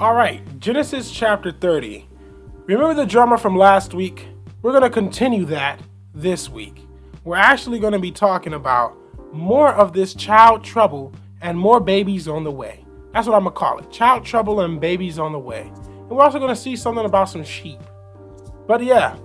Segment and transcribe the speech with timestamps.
[0.00, 2.08] All right, Genesis chapter 30.
[2.64, 4.28] Remember the drama from last week?
[4.62, 5.78] We're going to continue that
[6.14, 6.86] this week.
[7.22, 8.96] We're actually going to be talking about
[9.30, 12.82] more of this child trouble and more babies on the way.
[13.12, 15.70] That's what I'm going to call it child trouble and babies on the way.
[15.84, 17.80] And we're also going to see something about some sheep.
[18.66, 19.18] But yeah,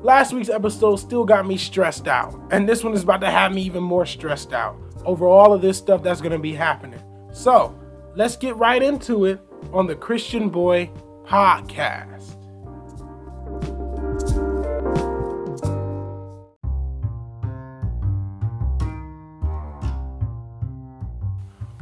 [0.00, 2.40] last week's episode still got me stressed out.
[2.52, 5.60] And this one is about to have me even more stressed out over all of
[5.60, 7.02] this stuff that's going to be happening.
[7.32, 7.76] So
[8.14, 9.40] let's get right into it
[9.72, 10.90] on the Christian Boy
[11.24, 12.36] Podcast.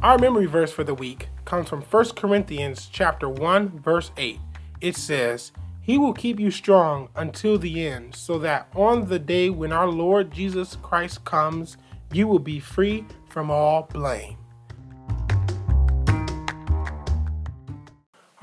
[0.01, 4.39] Our memory verse for the week comes from 1 Corinthians chapter 1 verse 8.
[4.79, 9.51] It says, "He will keep you strong until the end, so that on the day
[9.51, 11.77] when our Lord Jesus Christ comes,
[12.11, 14.37] you will be free from all blame."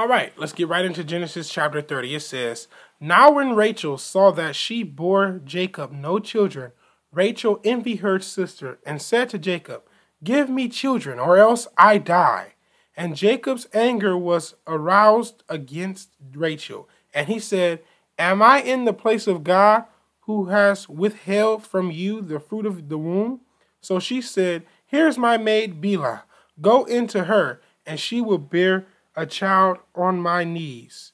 [0.00, 2.14] All right, let's get right into Genesis chapter 30.
[2.14, 2.68] It says,
[3.00, 6.70] Now when Rachel saw that she bore Jacob no children,
[7.10, 9.82] Rachel envied her sister and said to Jacob,
[10.22, 12.55] Give me children, or else I die.
[12.96, 17.80] And Jacob's anger was aroused against Rachel, and he said,
[18.20, 19.83] Am I in the place of God
[20.20, 23.40] who has withheld from you the fruit of the womb?
[23.80, 26.22] So she said, Here's my maid Bilhah.
[26.60, 28.86] Go into her, and she will bear
[29.19, 31.11] a child on my knees,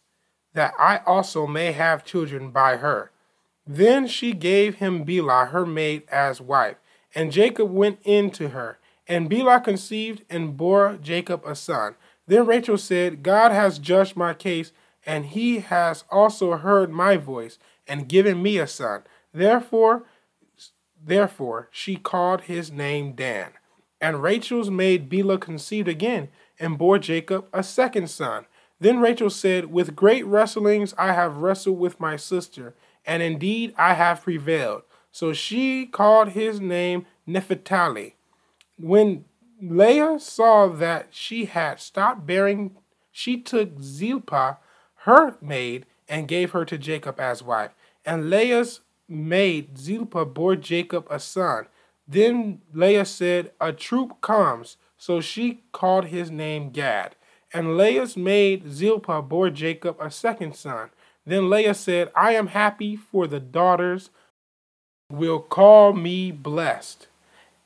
[0.52, 3.10] that I also may have children by her.
[3.66, 6.76] Then she gave him Bilhah, her maid, as wife.
[7.14, 8.78] And Jacob went in to her.
[9.08, 11.94] And Bilhah conceived and bore Jacob a son.
[12.26, 14.72] Then Rachel said, God has judged my case,
[15.06, 19.04] and he has also heard my voice, and given me a son.
[19.32, 20.04] Therefore,
[21.02, 23.52] therefore she called his name Dan.
[23.98, 28.46] And Rachel's maid Bilhah conceived again and bore Jacob a second son.
[28.80, 32.74] Then Rachel said, With great wrestlings I have wrestled with my sister,
[33.06, 34.82] and indeed I have prevailed.
[35.10, 38.16] So she called his name Naphtali.
[38.76, 39.24] When
[39.62, 42.76] Leah saw that she had stopped bearing,
[43.12, 44.58] she took Zilpah,
[45.04, 47.70] her maid, and gave her to Jacob as wife.
[48.04, 51.68] And Leah's maid Zilpah bore Jacob a son.
[52.06, 54.76] Then Leah said, A troop comes.
[55.04, 57.14] So she called his name Gad.
[57.52, 60.88] And Leah's maid Zilpah bore Jacob a second son.
[61.26, 64.08] Then Leah said, I am happy, for the daughters
[65.10, 67.08] will call me blessed.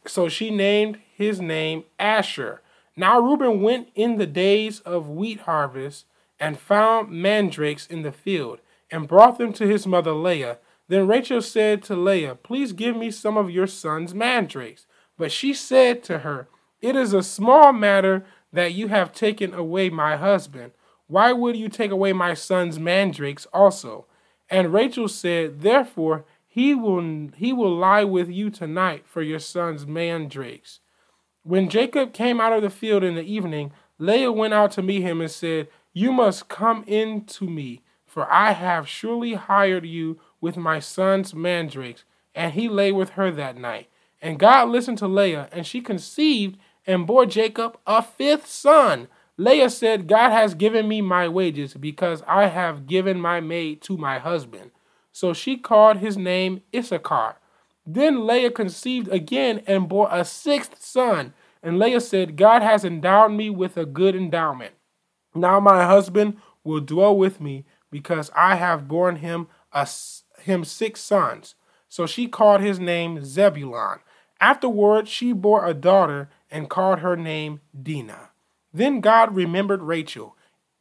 [0.04, 2.60] So she named his name Asher.
[2.96, 6.06] Now Reuben went in the days of wheat harvest
[6.40, 8.58] and found mandrakes in the field
[8.90, 10.58] and brought them to his mother Leah.
[10.88, 14.86] Then Rachel said to Leah, Please give me some of your son's mandrakes.
[15.16, 16.48] But she said to her,
[16.80, 20.72] it is a small matter that you have taken away my husband.
[21.06, 24.06] Why would you take away my son's mandrakes also?
[24.50, 29.86] And Rachel said, Therefore he will he will lie with you tonight for your son's
[29.86, 30.80] mandrakes.
[31.42, 35.02] When Jacob came out of the field in the evening, Leah went out to meet
[35.02, 40.18] him and said, You must come in to me, for I have surely hired you
[40.40, 42.04] with my son's mandrakes.
[42.34, 43.88] And he lay with her that night.
[44.20, 49.06] And God listened to Leah, and she conceived and bore Jacob a fifth son.
[49.36, 53.96] Leah said, God has given me my wages because I have given my maid to
[53.96, 54.72] my husband.
[55.12, 57.36] So she called his name Issachar.
[57.86, 61.34] Then Leah conceived again and bore a sixth son.
[61.62, 64.74] And Leah said, God has endowed me with a good endowment.
[65.34, 69.86] Now my husband will dwell with me because I have borne him a,
[70.40, 71.54] him six sons.
[71.88, 74.00] So she called his name Zebulon.
[74.40, 78.30] Afterward, she bore a daughter and called her name Dinah.
[78.72, 80.36] Then God remembered Rachel,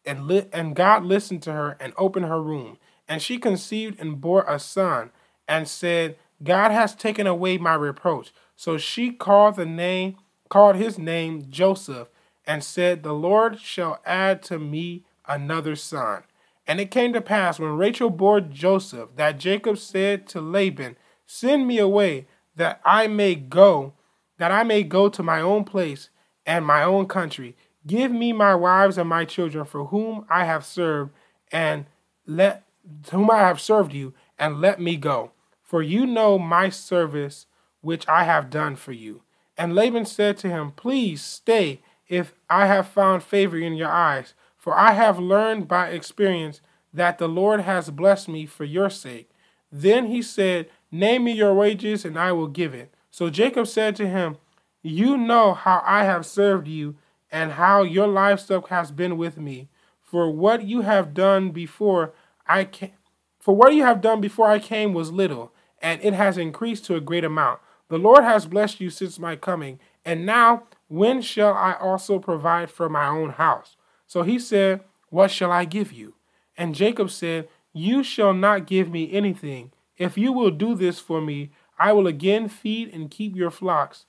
[0.05, 2.77] and, li- and God listened to her and opened her womb.
[3.07, 5.11] And she conceived and bore a son,
[5.47, 8.33] and said, God has taken away my reproach.
[8.55, 10.17] So she called the name,
[10.49, 12.09] called his name Joseph,
[12.45, 16.23] and said, The Lord shall add to me another son.
[16.65, 21.65] And it came to pass when Rachel bore Joseph that Jacob said to Laban, Send
[21.65, 23.93] me away that I may go
[24.37, 26.09] that I may go to my own place
[26.45, 27.55] and my own country.
[27.85, 31.11] Give me my wives and my children for whom I have served,
[31.51, 31.85] and
[32.25, 32.63] let
[33.11, 35.31] whom I have served you, and let me go.
[35.61, 37.45] For you know my service
[37.81, 39.21] which I have done for you.
[39.57, 44.33] And Laban said to him, Please stay, if I have found favor in your eyes,
[44.57, 46.61] for I have learned by experience
[46.93, 49.29] that the Lord has blessed me for your sake.
[49.71, 52.93] Then he said, Name me your wages, and I will give it.
[53.17, 54.37] So Jacob said to him,
[54.83, 56.97] You know how I have served you,
[57.31, 59.69] and how your livestock has been with me.
[60.03, 62.13] For what you have done before
[62.45, 62.91] I came,
[63.39, 66.95] for what you have done before I came was little, and it has increased to
[66.95, 67.59] a great amount.
[67.87, 72.69] The Lord has blessed you since my coming, and now when shall I also provide
[72.69, 73.77] for my own house?
[74.05, 76.13] So he said, What shall I give you?
[76.55, 79.71] And Jacob said, You shall not give me anything.
[79.97, 84.05] If you will do this for me, I will again feed and keep your flocks.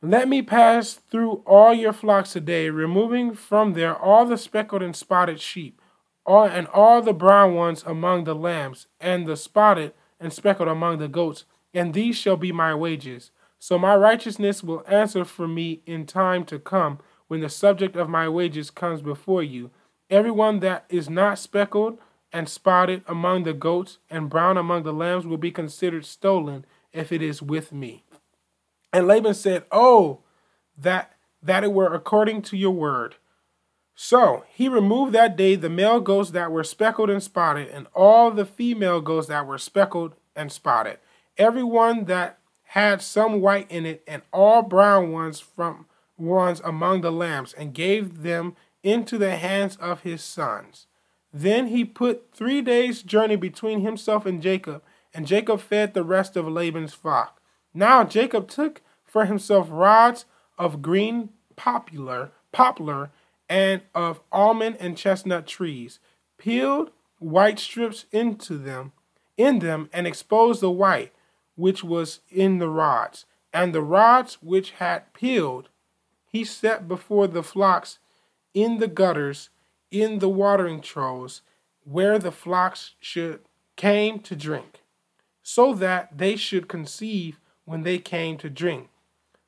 [0.00, 4.96] Let me pass through all your flocks today, removing from there all the speckled and
[4.96, 5.80] spotted sheep,
[6.26, 10.98] all and all the brown ones among the lambs, and the spotted and speckled among
[10.98, 13.30] the goats, and these shall be my wages.
[13.60, 16.98] So my righteousness will answer for me in time to come,
[17.28, 19.70] when the subject of my wages comes before you.
[20.10, 21.98] Everyone that is not speckled
[22.32, 27.12] and spotted among the goats and brown among the lambs will be considered stolen if
[27.12, 28.04] it is with me.
[28.92, 30.20] And Laban said, Oh,
[30.76, 33.16] that that it were according to your word.
[33.94, 38.30] So he removed that day the male goats that were speckled and spotted, and all
[38.30, 40.98] the female goats that were speckled and spotted.
[41.36, 45.86] Every one that had some white in it, and all brown ones from
[46.16, 50.86] ones among the lambs, and gave them into the hands of his sons.
[51.32, 54.82] Then he put three days' journey between himself and Jacob,
[55.14, 57.40] and Jacob fed the rest of Laban's flock.
[57.74, 60.26] Now Jacob took for himself rods
[60.58, 63.10] of green poplar, poplar
[63.48, 65.98] and of almond and chestnut trees,
[66.38, 68.92] peeled white strips into them,
[69.36, 71.12] in them, and exposed the white
[71.54, 73.26] which was in the rods.
[73.52, 75.68] And the rods which had peeled
[76.24, 77.98] he set before the flocks
[78.54, 79.50] in the gutters,
[79.92, 81.42] in the watering troughs,
[81.84, 83.40] where the flocks should
[83.76, 84.82] came to drink,
[85.42, 88.88] so that they should conceive when they came to drink.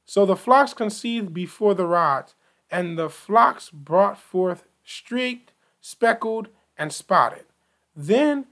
[0.05, 2.35] So the flocks conceived before the rods,
[2.70, 7.44] and the flocks brought forth streaked, speckled, and spotted.
[7.96, 8.46] Then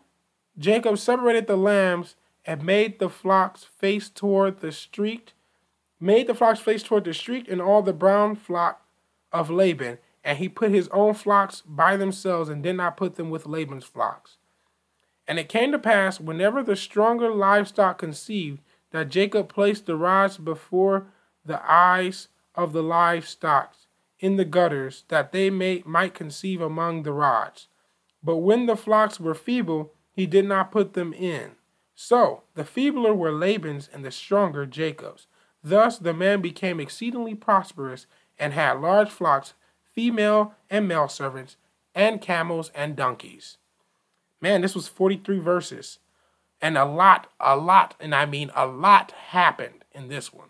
[0.59, 5.35] Jacob separated the lambs and made the flocks face toward the streaked,
[6.01, 8.83] made the flocks face toward the streaked and all the brown flock
[9.33, 13.31] of Laban, and he put his own flocks by themselves and did not put them
[13.31, 14.37] with Laban's flocks.
[15.27, 18.61] And it came to pass, whenever the stronger livestock conceived,
[18.91, 21.07] that Jacob placed the rods before
[21.45, 23.75] the eyes of the livestock
[24.19, 27.67] in the gutters, that they may, might conceive among the rods.
[28.23, 31.53] But when the flocks were feeble, he did not put them in.
[31.95, 35.27] So the feebler were Laban's and the stronger Jacob's.
[35.65, 38.07] Thus the man became exceedingly prosperous
[38.39, 39.55] and had large flocks,
[39.95, 41.57] female and male servants,
[41.95, 43.59] and camels and donkeys.
[44.41, 45.99] Man, this was 43 verses.
[46.61, 50.49] And a lot, a lot, and I mean a lot happened in this one.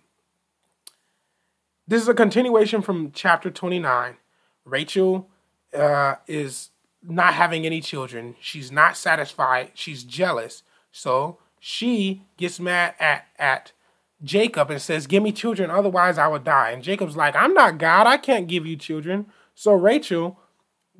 [1.89, 4.17] This is a continuation from chapter 29.
[4.65, 5.29] Rachel
[5.75, 6.71] uh, is
[7.03, 8.37] not having any children.
[8.41, 9.73] She's not satisfied.
[9.75, 10.62] She's jealous.
[10.93, 13.73] So she gets mad at, at
[14.22, 16.70] Jacob and says, Give me children, otherwise I will die.
[16.70, 18.06] And Jacob's like, I'm not God.
[18.06, 19.26] I can't give you children.
[19.54, 20.38] So Rachel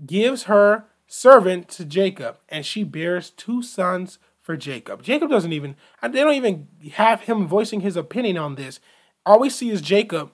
[0.05, 5.03] gives her servant to Jacob, and she bears two sons for Jacob.
[5.03, 8.81] Jacob doesn't even, they don't even have him voicing his opinion on this.
[9.25, 10.33] All we see is Jacob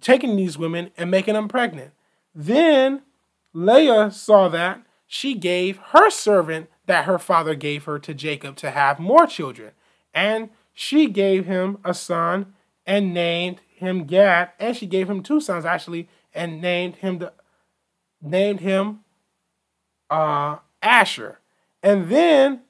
[0.00, 1.92] taking these women and making them pregnant.
[2.34, 3.02] Then
[3.52, 4.82] Leah saw that.
[5.06, 9.72] She gave her servant that her father gave her to Jacob to have more children.
[10.14, 12.54] And she gave him a son
[12.86, 17.34] and named him Gad, and she gave him two sons actually, and named him the
[18.22, 19.00] named him
[20.08, 21.38] uh, Asher.
[21.82, 22.62] And then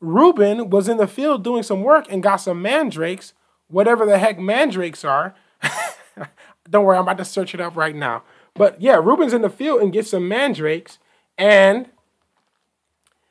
[0.00, 3.34] Reuben was in the field doing some work and got some mandrakes,
[3.68, 5.34] whatever the heck mandrakes are.
[6.70, 8.22] Don't worry, I'm about to search it up right now.
[8.54, 10.98] But yeah, Reuben's in the field and gets some mandrakes,
[11.36, 11.90] and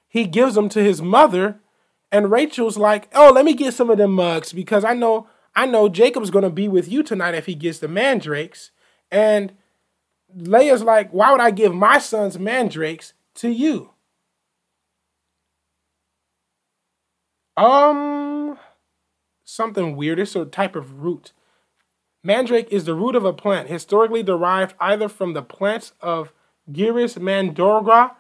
[0.08, 1.60] he gives them to his mother.
[2.12, 5.66] And Rachel's like, "Oh, let me get some of them mugs because I know I
[5.66, 8.72] know Jacob's gonna be with you tonight if he gets the mandrakes."
[9.12, 9.54] And
[10.34, 13.92] Leah's like, "Why would I give my son's mandrakes to you?"
[17.58, 18.58] Um,
[19.44, 20.20] something weird.
[20.20, 21.34] It's a type of root.
[22.24, 26.32] Mandrake is the root of a plant, historically derived either from the plants of
[26.72, 28.16] Gyrus mandragora,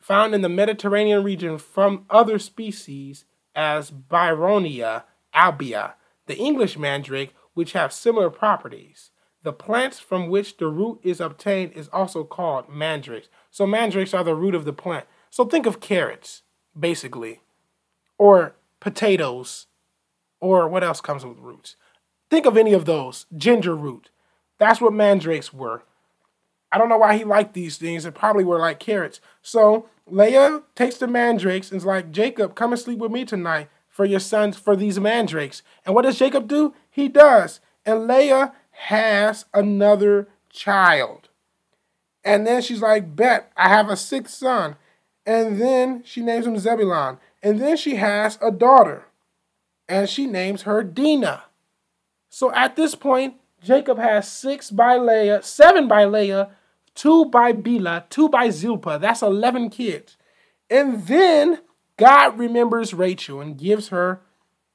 [0.00, 5.04] found in the Mediterranean region, from other species as Byronia
[5.34, 5.94] albea,
[6.26, 9.10] the English mandrake, which have similar properties.
[9.42, 13.28] The plants from which the root is obtained is also called mandrakes.
[13.50, 15.06] So mandrakes are the root of the plant.
[15.30, 16.42] So think of carrots,
[16.78, 17.40] basically,
[18.18, 19.66] or potatoes,
[20.40, 21.76] or what else comes with roots?
[22.30, 23.26] Think of any of those.
[23.36, 24.10] Ginger root.
[24.58, 25.84] That's what mandrakes were.
[26.72, 28.04] I don't know why he liked these things.
[28.04, 29.20] It probably were like carrots.
[29.42, 33.68] So Leah takes the mandrakes and is like, Jacob, come and sleep with me tonight
[33.88, 35.62] for your sons, for these mandrakes.
[35.84, 36.74] And what does Jacob do?
[36.90, 37.60] He does.
[37.84, 41.28] And Leah has another child.
[42.24, 44.76] And then she's like, Bet, I have a sixth son.
[45.26, 47.18] And then she names him Zebulon.
[47.42, 49.04] And then she has a daughter.
[49.88, 51.44] And she names her Dinah.
[52.28, 56.50] So at this point, Jacob has six by Leah, seven by Leah,
[57.00, 58.98] two by Bilhah, two by Zilpah.
[58.98, 60.18] That's 11 kids.
[60.68, 61.60] And then
[61.96, 64.20] God remembers Rachel and gives her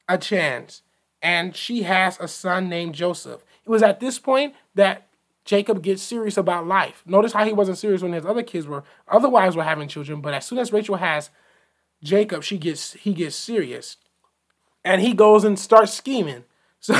[0.09, 0.81] a chance.
[1.21, 3.45] And she has a son named Joseph.
[3.63, 5.07] It was at this point that
[5.43, 7.03] Jacob gets serious about life.
[7.05, 10.19] Notice how he wasn't serious when his other kids were, other wives were having children,
[10.19, 11.29] but as soon as Rachel has
[12.01, 13.97] Jacob, she gets he gets serious.
[14.83, 16.43] And he goes and starts scheming.
[16.79, 16.99] So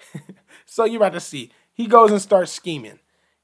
[0.66, 1.50] so you're about to see.
[1.72, 2.98] He goes and starts scheming.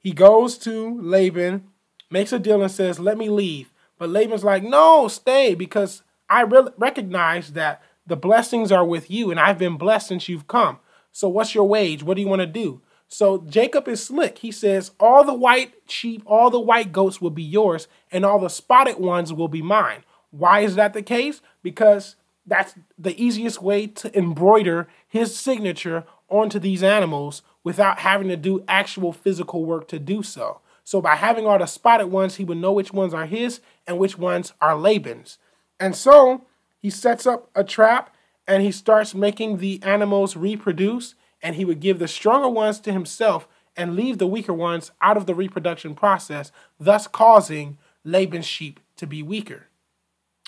[0.07, 1.65] He goes to Laban,
[2.13, 6.43] makes a deal and says, "Let me leave." But Laban's like, "No, stay because I
[6.43, 10.79] re- recognize that the blessings are with you and I've been blessed since you've come.
[11.11, 12.05] So what's your wage?
[12.05, 14.39] What do you want to do?" So Jacob is slick.
[14.39, 18.39] He says, All the white sheep, all the white goats will be yours, and all
[18.39, 20.05] the spotted ones will be mine.
[20.31, 21.43] Why is that the case?
[21.65, 22.15] Because
[22.47, 28.65] that's the easiest way to embroider his signature onto these animals without having to do
[28.69, 30.61] actual physical work to do so.
[30.85, 33.99] So by having all the spotted ones, he would know which ones are his and
[33.99, 35.39] which ones are Laban's.
[35.81, 36.45] And so
[36.79, 38.15] he sets up a trap
[38.47, 42.93] and he starts making the animals reproduce and he would give the stronger ones to
[42.93, 48.81] himself and leave the weaker ones out of the reproduction process, thus causing Laban's sheep
[48.97, 49.67] to be weaker,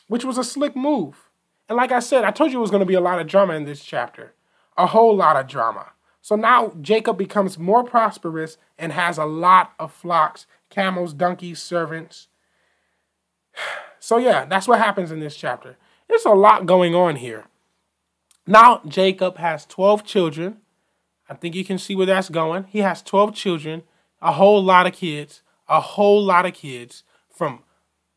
[0.07, 1.29] which was a slick move.
[1.69, 3.27] And like I said, I told you it was going to be a lot of
[3.27, 4.33] drama in this chapter,
[4.79, 5.93] a whole lot of drama.
[6.23, 12.29] So now Jacob becomes more prosperous and has a lot of flocks, camels, donkeys, servants.
[14.01, 15.77] So, yeah, that's what happens in this chapter.
[16.09, 17.47] There's a lot going on here.
[18.47, 20.59] Now, Jacob has 12 children
[21.29, 22.65] I think you can see where that's going.
[22.69, 23.83] He has 12 children,
[24.23, 27.61] a whole lot of kids, a whole lot of kids from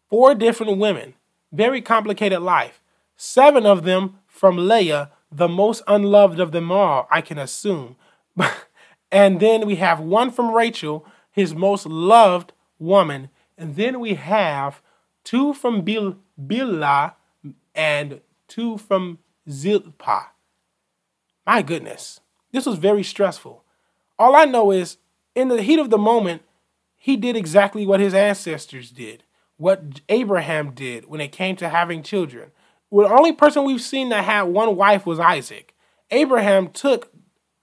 [0.09, 1.15] four different women.
[1.51, 2.81] Very complicated life.
[3.17, 7.95] Seven of them from Leah, the most unloved of them all, I can assume.
[9.11, 13.29] and then we have one from Rachel, his most loved woman.
[13.57, 14.81] And then we have
[15.23, 16.17] two from Bil-
[17.73, 19.19] and two from
[19.49, 20.31] Zilpah.
[21.45, 22.19] My goodness.
[22.51, 23.63] This was very stressful.
[24.19, 24.97] All I know is,
[25.35, 26.43] in the heat of the moment,
[26.97, 29.23] he did exactly what his ancestors did,
[29.57, 32.51] what Abraham did when it came to having children.
[32.91, 35.73] The only person we've seen that had one wife was Isaac.
[36.09, 37.11] Abraham took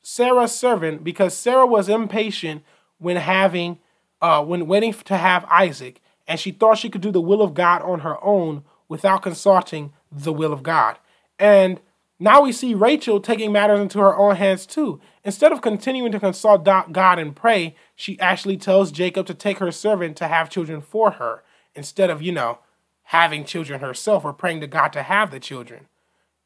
[0.02, 2.62] Sarah's servant because Sarah was impatient
[2.96, 3.78] when having,
[4.22, 7.54] uh, when waiting to have Isaac, and she thought she could do the will of
[7.54, 10.98] God on her own without consulting the will of God.
[11.38, 11.80] And
[12.18, 15.00] now we see Rachel taking matters into her own hands too.
[15.24, 19.70] Instead of continuing to consult God and pray, she actually tells Jacob to take her
[19.70, 21.44] servant to have children for her
[21.74, 22.58] instead of, you know,
[23.08, 25.86] having children herself or praying to God to have the children.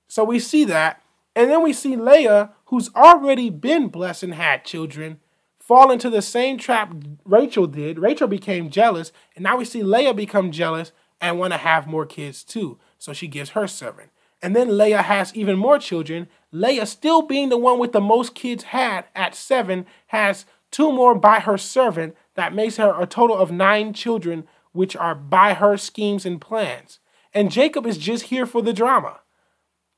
[0.06, 1.02] So we see that.
[1.34, 5.18] And then we see Leah, who's already been blessed and had children,
[5.58, 7.98] fall into the same trap Rachel did.
[7.98, 12.06] Rachel became jealous, and now we see Leah become jealous and want to have more
[12.06, 12.78] kids too.
[12.96, 14.10] So she gives her servant.
[14.40, 16.28] And then Leah has even more children.
[16.52, 21.16] Leah, still being the one with the most kids had at seven, has two more
[21.16, 22.14] by her servant.
[22.34, 26.98] That makes her a total of nine children, which are by her schemes and plans.
[27.34, 29.20] And Jacob is just here for the drama.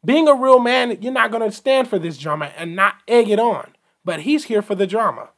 [0.05, 3.29] Being a real man, you're not going to stand for this drama and not egg
[3.29, 3.73] it on.
[4.05, 5.31] But he's here for the drama.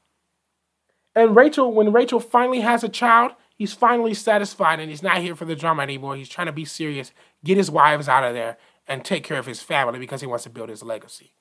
[1.15, 5.35] And Rachel, when Rachel finally has a child, he's finally satisfied and he's not here
[5.37, 6.17] for the drama anymore.
[6.17, 7.13] He's trying to be serious,
[7.45, 10.45] get his wives out of there, and take care of his family because he wants
[10.45, 11.33] to build his legacy.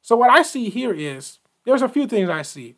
[0.00, 2.76] So, what I see here is there's a few things I see.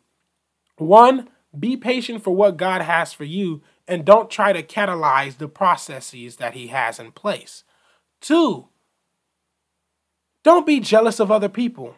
[0.77, 5.49] One, be patient for what God has for you and don't try to catalyze the
[5.49, 7.65] processes that He has in place.
[8.21, 8.69] Two,
[10.43, 11.95] don't be jealous of other people.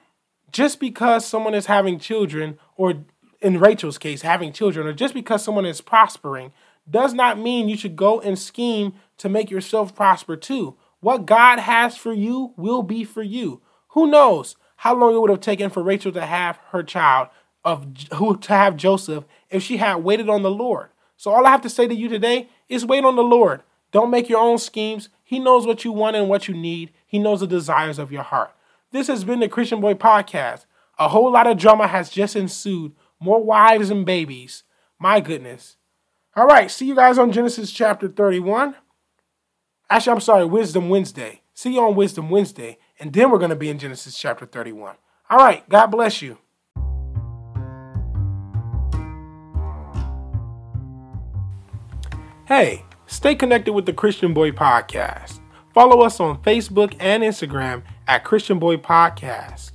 [0.52, 2.96] Just because someone is having children, or
[3.42, 6.52] in Rachel's case, having children, or just because someone is prospering,
[6.90, 10.76] does not mean you should go and scheme to make yourself prosper too.
[11.00, 13.62] What God has for you will be for you.
[13.90, 17.28] Who knows how long it would have taken for Rachel to have her child
[17.64, 17.86] of
[18.16, 20.90] who to have Joseph if she had waited on the Lord.
[21.24, 23.64] So all I have to say to you today is wait on the Lord.
[23.94, 25.08] Don't make your own schemes.
[25.24, 26.92] He knows what you want and what you need.
[27.08, 28.54] He knows the desires of your heart.
[28.92, 30.66] This has been the Christian Boy Podcast.
[31.00, 32.92] A whole lot of drama has just ensued.
[33.22, 34.64] More wives and babies.
[35.00, 35.78] My goodness.
[36.36, 38.76] All right, see you guys on Genesis chapter 31.
[39.90, 41.42] Actually, I'm sorry, Wisdom Wednesday.
[41.54, 42.80] See you on Wisdom Wednesday.
[43.00, 44.98] And then we're going to be in Genesis chapter 31.
[45.30, 46.40] All right, God bless you.
[52.56, 55.40] Hey, stay connected with the Christian Boy Podcast.
[55.74, 59.72] Follow us on Facebook and Instagram at Christian Boy Podcast.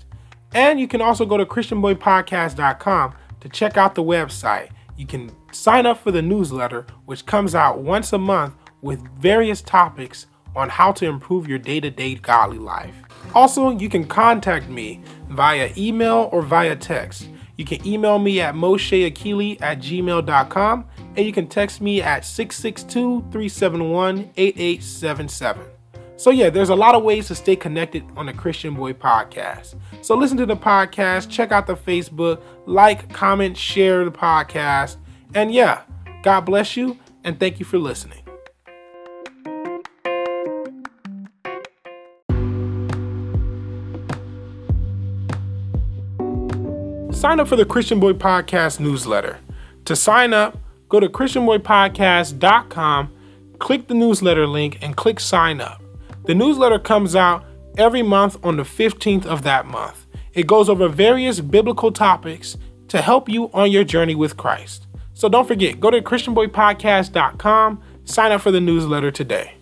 [0.54, 4.68] And you can also go to ChristianBoyPodcast.com to check out the website.
[4.96, 9.60] You can sign up for the newsletter, which comes out once a month with various
[9.60, 12.94] topics on how to improve your day to day godly life.
[13.34, 17.28] Also, you can contact me via email or via text.
[17.56, 20.84] You can email me at mosheakili at gmail.com
[21.16, 25.64] and you can text me at 662 371 8877.
[26.16, 29.76] So, yeah, there's a lot of ways to stay connected on the Christian Boy podcast.
[30.02, 34.96] So, listen to the podcast, check out the Facebook, like, comment, share the podcast.
[35.34, 35.82] And yeah,
[36.22, 38.22] God bless you and thank you for listening.
[47.12, 49.40] Sign up for the Christian Boy Podcast newsletter.
[49.86, 50.56] To sign up,
[50.88, 53.12] go to ChristianBoyPodcast.com,
[53.58, 55.82] click the newsletter link, and click sign up.
[56.24, 57.44] The newsletter comes out
[57.76, 60.06] every month on the 15th of that month.
[60.34, 62.56] It goes over various biblical topics
[62.88, 64.86] to help you on your journey with Christ.
[65.14, 69.57] So don't forget, go to ChristianBoyPodcast.com, sign up for the newsletter today.